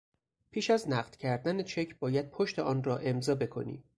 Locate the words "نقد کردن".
0.89-1.63